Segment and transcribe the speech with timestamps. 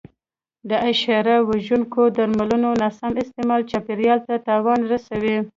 [0.69, 5.37] د حشره وژونکو درملو ناسم استعمال چاپېریال ته تاوان رسوي.